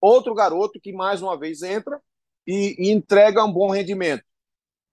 [0.00, 2.00] Outro garoto que, mais uma vez, entra
[2.46, 4.22] e, e entrega um bom rendimento.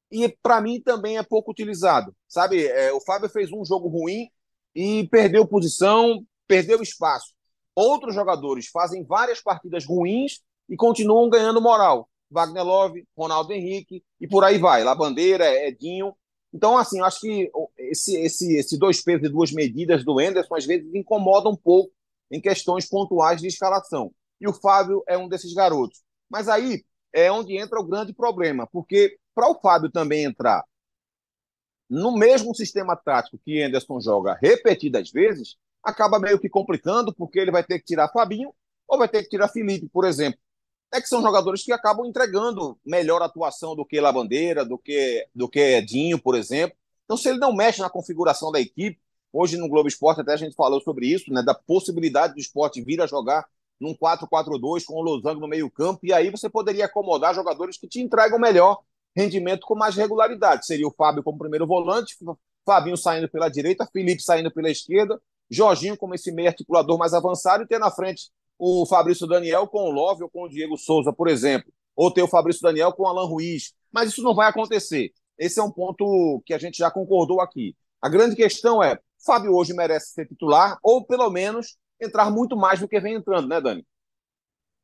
[0.10, 2.16] E, para mim, também é pouco utilizado.
[2.28, 4.30] Sabe, é, o Fábio fez um jogo ruim,
[4.76, 7.34] e perdeu posição, perdeu espaço.
[7.74, 12.10] Outros jogadores fazem várias partidas ruins e continuam ganhando moral.
[12.30, 14.84] Wagner Love, Ronaldo Henrique e por aí vai.
[14.84, 16.14] Labandeira, Edinho.
[16.54, 17.50] Então, assim, acho que
[17.96, 21.92] esse, esse, esse dois pesos e duas medidas do Enderson às vezes incomoda um pouco
[22.30, 24.14] em questões pontuais de escalação.
[24.40, 26.04] E o Fábio é um desses garotos.
[26.30, 30.64] Mas aí é onde entra o grande problema, porque para o Fábio também entrar
[31.90, 37.52] no mesmo sistema tático que Anderson joga repetidas vezes, acaba meio que complicando, porque ele
[37.52, 38.54] vai ter que tirar Fabinho
[38.88, 40.40] ou vai ter que tirar Felipe, por exemplo.
[40.94, 45.50] É que são jogadores que acabam entregando melhor atuação do que Labandeira, do que, do
[45.50, 46.78] que Edinho, por exemplo.
[47.06, 49.00] Então, se ele não mexe na configuração da equipe,
[49.32, 52.82] hoje no Globo Esporte até a gente falou sobre isso, né, da possibilidade do esporte
[52.82, 53.46] vir a jogar
[53.80, 57.88] num 4-4-2 com o Losango no meio campo, e aí você poderia acomodar jogadores que
[57.88, 58.80] te entregam melhor
[59.16, 60.66] rendimento com mais regularidade.
[60.66, 62.16] Seria o Fábio como primeiro volante,
[62.66, 67.64] Fabinho saindo pela direita, Felipe saindo pela esquerda, Jorginho como esse meio articulador mais avançado
[67.64, 71.14] e ter na frente o Fabrício Daniel com o Love ou com o Diego Souza,
[71.14, 73.74] por exemplo, ou ter o Fabrício Daniel com o Alan Ruiz.
[73.92, 75.14] Mas isso não vai acontecer.
[75.38, 77.76] Esse é um ponto que a gente já concordou aqui.
[78.02, 82.80] A grande questão é: Fábio hoje merece ser titular ou pelo menos entrar muito mais
[82.80, 83.86] do que vem entrando, né, Dani?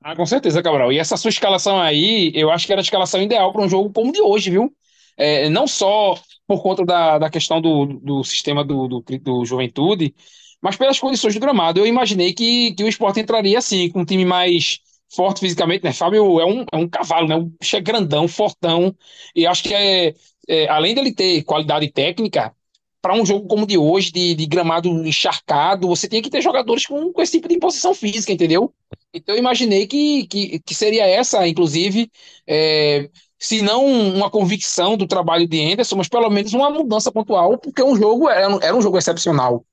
[0.03, 0.91] Ah, com certeza, Cabral.
[0.91, 3.91] E essa sua escalação aí, eu acho que era a escalação ideal para um jogo
[3.93, 4.75] como o de hoje, viu?
[5.15, 6.15] É, não só
[6.47, 10.15] por conta da, da questão do, do sistema do, do, do Juventude,
[10.61, 11.79] mas pelas condições do gramado.
[11.79, 14.79] Eu imaginei que, que o esporte entraria assim, com um time mais
[15.13, 15.93] forte fisicamente, né?
[15.93, 17.35] Fábio é um, é um cavalo, né?
[17.35, 18.95] Um, é grandão, fortão.
[19.35, 20.15] E acho que é,
[20.51, 22.53] é, além dele ter qualidade técnica,
[23.01, 26.41] para um jogo como o de hoje, de, de, gramado encharcado, você tem que ter
[26.41, 28.73] jogadores com, com esse tipo de imposição física, entendeu?
[29.13, 32.11] Então eu imaginei que, que, que seria essa, inclusive,
[32.45, 33.09] é,
[33.39, 37.81] se não uma convicção do trabalho de Anderson, mas pelo menos uma mudança pontual, porque
[37.81, 39.65] um jogo era, era um jogo excepcional.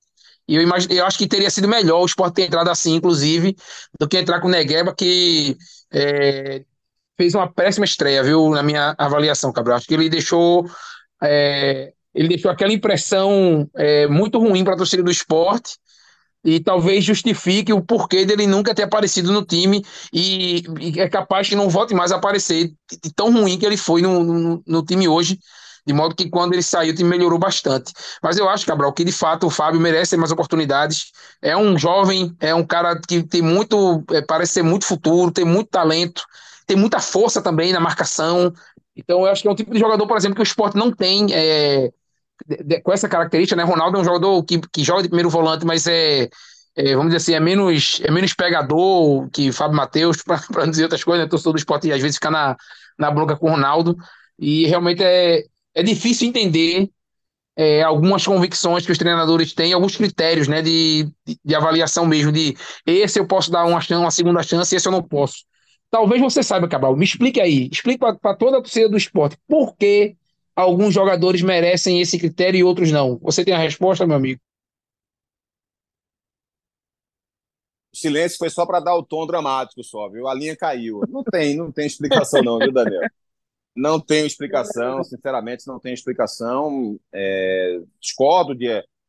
[0.46, 3.54] E eu, imagine, eu acho que teria sido melhor o Sport ter entrado assim, inclusive,
[4.00, 5.56] do que entrar com o Negueba, que
[5.92, 6.64] é,
[7.18, 9.76] fez uma péssima estreia, viu, na minha avaliação, Cabral.
[9.76, 10.64] Acho que ele deixou
[11.22, 15.72] é, ele deixou aquela impressão é, muito ruim para a torcida do esporte
[16.44, 21.48] e talvez justifique o porquê dele nunca ter aparecido no time e, e é capaz
[21.48, 24.84] que não volte mais a aparecer de tão ruim que ele foi no, no, no,
[24.84, 25.38] time hoje,
[25.84, 27.92] de modo que quando ele saiu o time melhorou bastante.
[28.22, 31.12] Mas eu acho, Cabral, que de fato o Fábio merece mais oportunidades.
[31.42, 35.44] É um jovem, é um cara que tem muito, é, parece ser muito futuro, tem
[35.44, 36.22] muito talento,
[36.68, 38.52] tem muita força também na marcação,
[38.98, 40.90] então, eu acho que é um tipo de jogador, por exemplo, que o esporte não
[40.90, 41.92] tem é,
[42.46, 43.62] de, de, com essa característica, né?
[43.62, 46.28] Ronaldo é um jogador que, que joga de primeiro volante, mas é,
[46.76, 50.82] é vamos dizer assim, é menos, é menos pegador que Fábio Matheus, para não dizer
[50.82, 51.30] outras coisas, né?
[51.30, 52.56] Torcedor do esporte às vezes fica na,
[52.98, 53.96] na bronca com o Ronaldo.
[54.36, 56.90] E realmente é, é difícil entender
[57.56, 62.32] é, algumas convicções que os treinadores têm, alguns critérios né, de, de, de, avaliação mesmo,
[62.32, 65.44] de esse eu posso dar uma, chance, uma segunda chance, esse eu não posso.
[65.90, 66.96] Talvez você saiba, Cabral.
[66.96, 67.68] Me explique aí.
[67.72, 70.16] Explique para toda a torcida do esporte por que
[70.54, 73.18] alguns jogadores merecem esse critério e outros não.
[73.18, 74.40] Você tem a resposta, meu amigo?
[77.92, 80.28] O silêncio foi só para dar o tom dramático, só, viu?
[80.28, 81.00] A linha caiu.
[81.08, 83.02] Não tem, não tem explicação, não, viu, Daniel?
[83.74, 86.98] Não tenho explicação, sinceramente, não tenho explicação.
[87.12, 88.66] É, discordo de,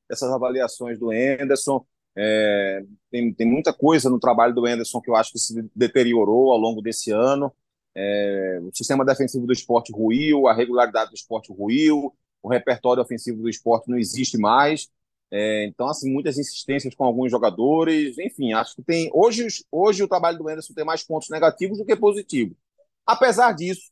[0.07, 1.83] dessas avaliações do Enderson.
[2.15, 6.51] É, tem, tem muita coisa no trabalho do Anderson que eu acho que se deteriorou
[6.51, 7.53] ao longo desse ano.
[7.95, 13.41] É, o sistema defensivo do esporte ruiu, a regularidade do esporte ruiu, o repertório ofensivo
[13.41, 14.89] do esporte não existe mais.
[15.31, 18.17] É, então, assim, muitas insistências com alguns jogadores.
[18.17, 19.09] Enfim, acho que tem.
[19.13, 22.55] Hoje, hoje o trabalho do Anderson tem mais pontos negativos do que positivos.
[23.05, 23.91] Apesar disso,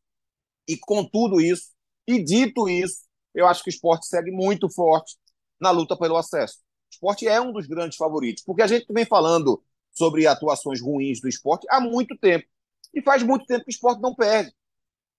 [0.67, 1.71] e com tudo isso,
[2.07, 5.15] e dito isso, eu acho que o esporte segue muito forte
[5.59, 6.59] na luta pelo acesso.
[6.97, 11.27] Esporte é um dos grandes favoritos, porque a gente vem falando sobre atuações ruins do
[11.27, 12.47] esporte há muito tempo.
[12.91, 14.51] E faz muito tempo que o esporte não perde.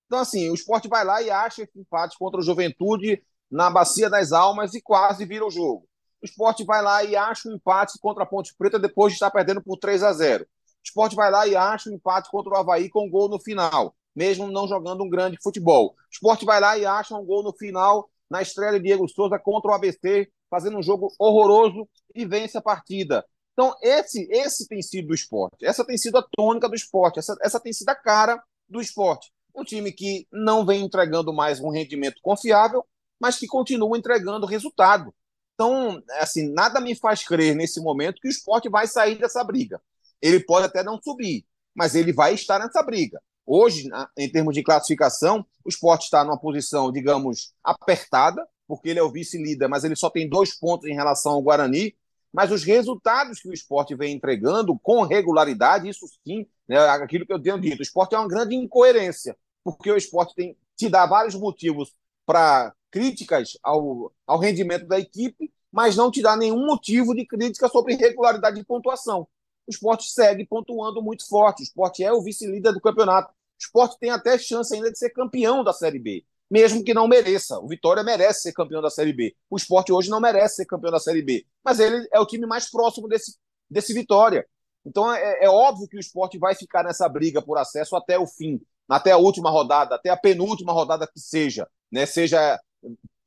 [0.06, 4.10] Então, assim, o esporte vai lá e acha esse empate contra o Juventude na Bacia
[4.10, 5.86] das Almas e quase vira o jogo.
[6.20, 9.30] O esporte vai lá e acha um empate contra a Ponte Preta depois de estar
[9.30, 10.44] perdendo por 3 a 0.
[10.44, 10.46] O
[10.82, 13.94] esporte vai lá e acha um empate contra o Havaí com um gol no final,
[14.16, 15.90] mesmo não jogando um grande futebol.
[15.90, 19.38] O esporte vai lá e acha um gol no final na estreia de Diego Souza
[19.38, 23.24] contra o ABC, fazendo um jogo horroroso e vence a partida.
[23.52, 25.64] Então, esse, esse tem sido o esporte.
[25.64, 27.18] Essa tem sido a tônica do esporte.
[27.18, 29.32] Essa, essa tem sido a cara do esporte.
[29.54, 32.86] Um time que não vem entregando mais um rendimento confiável,
[33.20, 35.12] mas que continua entregando resultado.
[35.54, 39.82] Então, assim, nada me faz crer nesse momento que o esporte vai sair dessa briga.
[40.22, 43.20] Ele pode até não subir, mas ele vai estar nessa briga.
[43.44, 49.02] Hoje, em termos de classificação, o esporte está numa posição, digamos, apertada, porque ele é
[49.02, 51.96] o vice-líder, mas ele só tem dois pontos em relação ao Guarani.
[52.30, 57.32] Mas os resultados que o esporte vem entregando com regularidade, isso sim, né, aquilo que
[57.32, 61.06] eu tenho dito, o esporte é uma grande incoerência, porque o esporte tem, te dá
[61.06, 61.94] vários motivos
[62.26, 67.66] para críticas ao, ao rendimento da equipe, mas não te dá nenhum motivo de crítica
[67.70, 69.26] sobre regularidade de pontuação.
[69.66, 73.30] O esporte segue pontuando muito forte, o esporte é o vice-líder do campeonato.
[73.30, 77.06] O esporte tem até chance ainda de ser campeão da Série B mesmo que não
[77.06, 77.58] mereça.
[77.58, 79.34] O Vitória merece ser campeão da Série B.
[79.50, 81.44] O esporte hoje não merece ser campeão da Série B.
[81.64, 83.36] Mas ele é o time mais próximo desse,
[83.70, 84.46] desse Vitória.
[84.84, 88.26] Então é, é óbvio que o esporte vai ficar nessa briga por acesso até o
[88.26, 92.06] fim, até a última rodada, até a penúltima rodada que seja, né?
[92.06, 92.58] Seja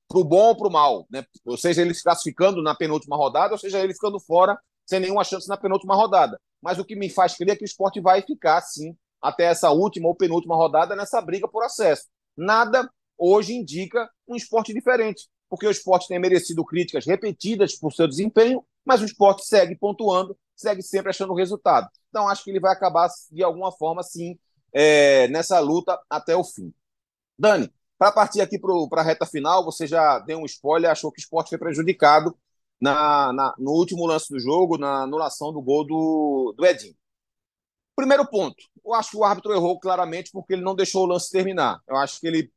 [0.07, 1.23] para o bom ou para o mal, né?
[1.45, 5.23] Ou seja, ele se classificando na penúltima rodada, ou seja, ele ficando fora sem nenhuma
[5.23, 6.39] chance na penúltima rodada.
[6.61, 9.69] Mas o que me faz crer é que o esporte vai ficar, sim, até essa
[9.69, 12.07] última ou penúltima rodada nessa briga por acesso.
[12.35, 12.89] Nada
[13.21, 18.65] hoje indica um esporte diferente, porque o esporte tem merecido críticas repetidas por seu desempenho,
[18.83, 21.87] mas o esporte segue pontuando, segue sempre achando resultado.
[22.09, 24.39] Então, acho que ele vai acabar, de alguma forma, sim,
[24.73, 26.73] é, nessa luta até o fim.
[27.37, 31.19] Dani, para partir aqui para a reta final, você já deu um spoiler, achou que
[31.19, 32.35] o esporte foi prejudicado
[32.81, 36.95] na, na, no último lance do jogo, na anulação do gol do, do Edinho.
[37.95, 41.29] Primeiro ponto, eu acho que o árbitro errou claramente porque ele não deixou o lance
[41.31, 41.79] terminar.
[41.87, 42.51] Eu acho que ele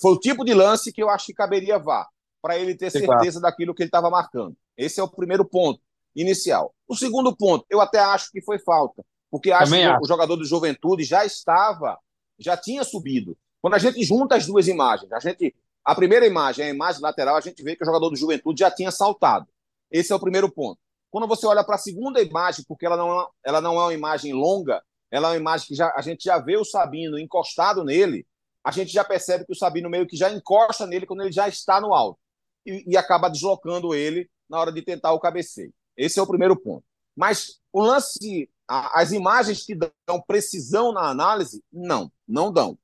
[0.00, 2.06] foi o tipo de lance que eu acho que caberia vá,
[2.40, 4.56] para ele ter certeza daquilo que ele estava marcando.
[4.76, 5.80] Esse é o primeiro ponto
[6.14, 6.74] inicial.
[6.88, 10.04] O segundo ponto, eu até acho que foi falta, porque acho Também que acho.
[10.04, 11.98] o jogador do Juventude já estava,
[12.38, 13.36] já tinha subido.
[13.60, 17.36] Quando a gente junta as duas imagens, a gente a primeira imagem, a imagem lateral,
[17.36, 19.46] a gente vê que o jogador do Juventude já tinha saltado.
[19.90, 20.78] Esse é o primeiro ponto.
[21.10, 23.94] Quando você olha para a segunda imagem, porque ela não, é, ela não é uma
[23.94, 27.84] imagem longa, ela é uma imagem que já, a gente já vê o Sabino encostado
[27.84, 28.26] nele,
[28.64, 31.48] a gente já percebe que o Sabino meio que já encosta nele quando ele já
[31.48, 32.18] está no alto
[32.64, 35.72] e, e acaba deslocando ele na hora de tentar o cabeceio.
[35.96, 36.84] Esse é o primeiro ponto.
[37.16, 42.78] Mas o lance, as imagens que dão precisão na análise, não, não dão.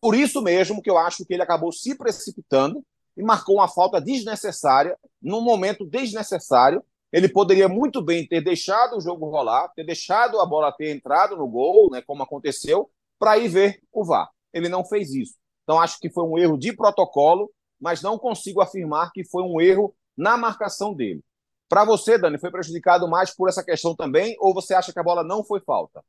[0.00, 2.84] Por isso mesmo que eu acho que ele acabou se precipitando
[3.16, 6.84] e marcou uma falta desnecessária, num momento desnecessário.
[7.12, 11.36] Ele poderia muito bem ter deixado o jogo rolar, ter deixado a bola ter entrado
[11.36, 15.34] no gol, né, como aconteceu, para ir ver o VAR ele não fez isso.
[15.62, 19.60] Então, acho que foi um erro de protocolo, mas não consigo afirmar que foi um
[19.60, 21.20] erro na marcação dele.
[21.68, 25.02] Para você, Dani, foi prejudicado mais por essa questão também, ou você acha que a
[25.02, 26.02] bola não foi falta?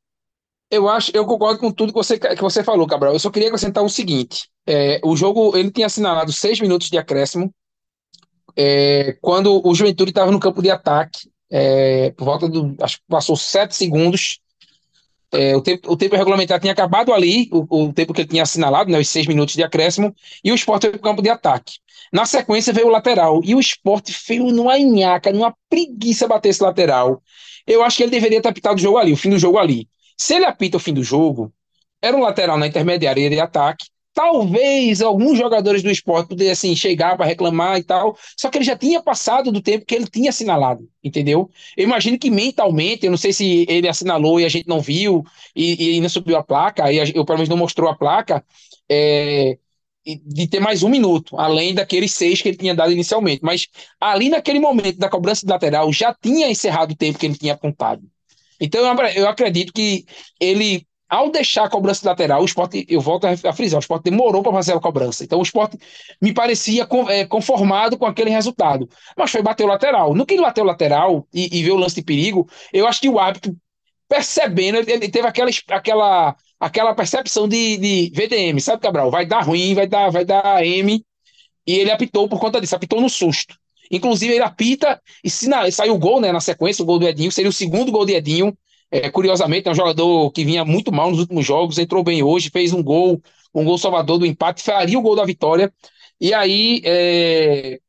[0.70, 3.14] Eu acho, eu concordo com tudo que você, que você falou, Cabral.
[3.14, 6.98] Eu só queria acrescentar o seguinte: é, o jogo ele tinha assinalado seis minutos de
[6.98, 7.54] acréscimo
[8.56, 13.04] é, quando o Juventude estava no campo de ataque, é, por volta do, acho que
[13.08, 14.40] passou sete segundos
[15.34, 18.44] é, o, tempo, o tempo regulamentar tinha acabado ali, o, o, tempo que ele tinha
[18.44, 21.30] assinalado, né, os seis minutos de acréscimo, e o esporte foi para o campo de
[21.30, 21.74] ataque.
[22.12, 26.64] Na sequência veio o lateral, e o esporte veio numa nhaca, numa preguiça bater esse
[26.64, 27.22] lateral.
[27.66, 29.90] Eu acho que ele deveria ter apitado o jogo ali, o fim do jogo ali.
[30.18, 31.54] Se ele apita o fim do jogo,
[32.02, 33.88] era um lateral na intermediária de ataque,
[34.18, 38.76] Talvez alguns jogadores do esporte pudessem chegar para reclamar e tal, só que ele já
[38.76, 41.52] tinha passado do tempo que ele tinha assinalado, entendeu?
[41.78, 45.24] Eu imagino que mentalmente, eu não sei se ele assinalou e a gente não viu
[45.56, 48.44] e, e não subiu a placa, e eu pelo menos não mostrou a placa,
[48.90, 49.60] é,
[50.04, 53.42] de ter mais um minuto, além daqueles seis que ele tinha dado inicialmente.
[53.44, 53.68] Mas
[54.02, 57.54] ali naquele momento da cobrança de lateral já tinha encerrado o tempo que ele tinha
[57.54, 58.02] apontado.
[58.60, 58.82] Então
[59.16, 60.06] eu acredito que
[60.40, 64.44] ele, ao deixar a cobrança lateral, o esporte, eu volto a frisar, o esporte demorou
[64.44, 65.24] para fazer a cobrança.
[65.24, 65.78] Então o esporte
[66.22, 68.90] me parecia é, conformado com aquele resultado.
[69.18, 70.14] Mas foi bater o lateral.
[70.14, 73.10] No que ele bateu o lateral e, e o lance de perigo, eu acho que
[73.10, 73.56] o árbitro,
[74.08, 79.12] percebendo, ele teve aquela, aquela aquela percepção de, de VDM, sabe, Cabral?
[79.12, 81.04] Vai dar ruim, vai dar, vai dar M.
[81.66, 83.56] E ele apitou por conta disso, apitou no susto.
[83.92, 87.32] Inclusive, ele apita e se saiu o gol né, na sequência, o gol do Edinho,
[87.32, 88.58] seria o segundo gol de Edinho.
[88.90, 92.50] É, curiosamente, é um jogador que vinha muito mal nos últimos jogos, entrou bem hoje,
[92.50, 93.22] fez um gol,
[93.54, 95.74] um gol salvador do empate, faria o gol da vitória.
[96.20, 97.80] E aí, é,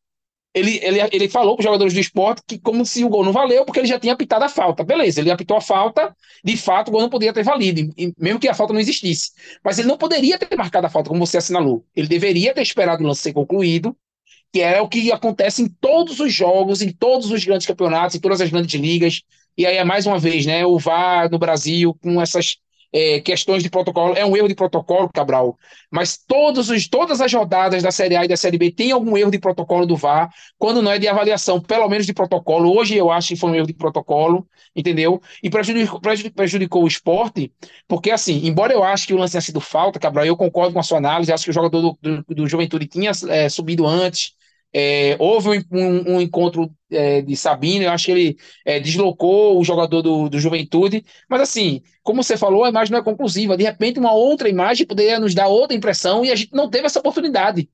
[0.55, 3.33] ele, ele, ele falou para os jogadores do esporte que como se o gol não
[3.33, 4.83] valeu, porque ele já tinha apitado a falta.
[4.83, 8.49] Beleza, ele apitou a falta, de fato o gol não poderia ter valido, mesmo que
[8.49, 9.31] a falta não existisse.
[9.65, 11.85] Mas ele não poderia ter marcado a falta, como você assinalou.
[11.95, 13.97] Ele deveria ter esperado o lance ser concluído,
[14.53, 18.21] que é o que acontece em todos os jogos, em todos os grandes campeonatos, em
[18.21, 19.23] todas as grandes ligas.
[19.59, 20.65] E aí é mais uma vez, né?
[20.65, 22.59] O VAR no Brasil, com essas
[22.93, 25.59] é, questões de protocolo, é um erro de protocolo, Cabral,
[25.91, 29.17] mas todos os, todas as rodadas da Série A e da Série B tem algum
[29.19, 32.73] erro de protocolo do VAR, quando não é de avaliação, pelo menos de protocolo.
[32.73, 35.21] Hoje eu acho que foi um erro de protocolo, entendeu?
[35.43, 37.53] E prejudicou, prejudicou o esporte,
[37.89, 40.79] porque assim, embora eu ache que o lance tenha sido falta, Cabral, eu concordo com
[40.81, 44.33] a sua análise, acho que o jogador do, do, do Juventude tinha é, subido antes,
[44.73, 49.59] é, houve um, um, um encontro é, de Sabino, eu acho que ele é, deslocou
[49.59, 53.57] o jogador do, do Juventude, mas assim, como você falou, a imagem não é conclusiva.
[53.57, 56.87] De repente, uma outra imagem poderia nos dar outra impressão e a gente não teve
[56.87, 57.69] essa oportunidade.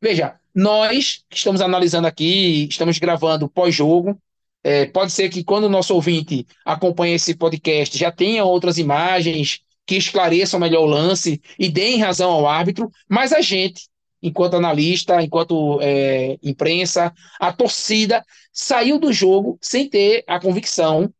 [0.00, 4.18] Veja, nós que estamos analisando aqui, estamos gravando pós-jogo.
[4.62, 9.60] É, pode ser que quando o nosso ouvinte acompanha esse podcast já tenha outras imagens
[9.86, 13.88] que esclareçam melhor o lance e deem razão ao árbitro, mas a gente,
[14.22, 21.12] enquanto analista, enquanto é, imprensa, a torcida saiu do jogo sem ter a convicção,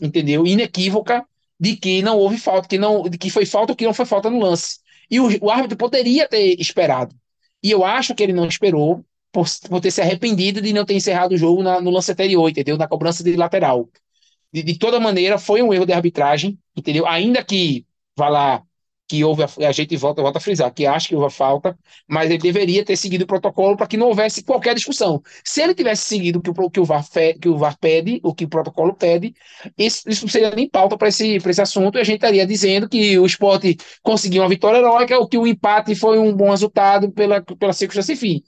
[0.00, 0.46] entendeu?
[0.46, 1.24] Inequívoca
[1.58, 4.06] de que não houve falta, que não, de que foi falta ou que não foi
[4.06, 4.78] falta no lance.
[5.10, 7.14] E o, o árbitro poderia ter esperado.
[7.62, 10.94] E eu acho que ele não esperou por, por ter se arrependido de não ter
[10.94, 12.76] encerrado o jogo na, no lance anterior, entendeu?
[12.76, 13.88] Na cobrança de lateral.
[14.52, 17.06] De, de toda maneira, foi um erro de arbitragem, entendeu?
[17.06, 17.84] Ainda que
[18.16, 18.62] vá lá
[19.08, 22.28] que houve, a, a gente volta, volta a frisar, que acha que houve falta, mas
[22.30, 25.22] ele deveria ter seguido o protocolo para que não houvesse qualquer discussão.
[25.44, 28.34] Se ele tivesse seguido o que que o, VAR, fe, que o VAR pede, o
[28.34, 29.34] que o protocolo pede,
[29.78, 32.88] isso, isso não seria nem pauta para esse, esse assunto, e a gente estaria dizendo
[32.88, 37.10] que o esporte conseguiu uma vitória heróica, ou que o empate foi um bom resultado
[37.12, 38.42] pela, pela circunstância, enfim.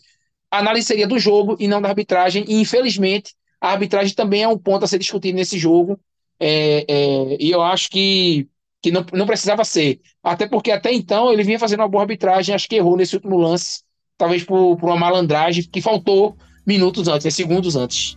[0.51, 4.49] A análise seria do jogo e não da arbitragem, e infelizmente a arbitragem também é
[4.49, 6.01] um ponto a ser discutido nesse jogo,
[6.41, 8.49] é, é, e eu acho que
[8.83, 10.01] que não, não precisava ser.
[10.23, 13.37] Até porque até então ele vinha fazendo uma boa arbitragem, acho que errou nesse último
[13.37, 13.83] lance,
[14.17, 16.37] talvez por, por uma malandragem que faltou
[16.67, 18.17] minutos antes, segundos antes.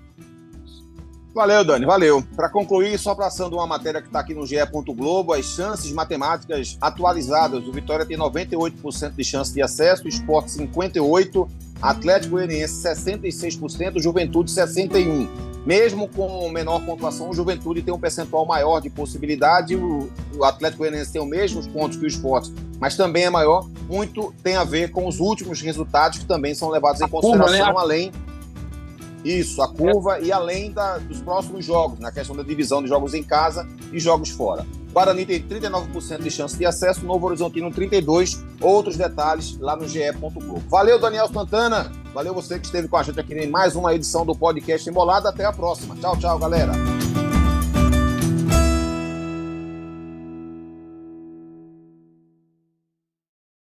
[1.33, 2.21] Valeu, Dani, valeu.
[2.35, 4.57] Para concluir, só passando uma matéria que está aqui no GE.
[4.93, 7.65] Globo, as chances matemáticas atualizadas.
[7.65, 11.47] O Vitória tem 98% de chance de acesso, o Sport 58%,
[11.81, 15.50] Atlético Goianiense 66%, Juventude 61%.
[15.65, 20.79] Mesmo com menor pontuação, o Juventude tem um percentual maior de possibilidade, o, o Atlético
[20.79, 23.67] Goianiense tem os mesmos pontos que o Sport, mas também é maior.
[23.87, 27.71] Muito tem a ver com os últimos resultados que também são levados em consideração, curva,
[27.73, 27.79] né?
[27.79, 28.11] além
[29.23, 33.13] isso, a curva e além da, dos próximos jogos, na questão da divisão de jogos
[33.13, 34.65] em casa e jogos fora.
[34.91, 38.43] Guarani tem 39% de chance de acesso, Novo Horizontino 32%.
[38.59, 40.61] Outros detalhes lá no ge.globo.
[40.67, 41.91] Valeu, Daniel Santana.
[42.13, 45.29] Valeu você que esteve com a gente aqui em mais uma edição do podcast Embolada.
[45.29, 45.95] Até a próxima.
[45.95, 47.00] Tchau, tchau, galera.